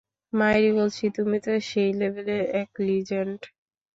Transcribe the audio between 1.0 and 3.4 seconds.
তুমি তো সেই লেভেলের এক লিজেন্ড!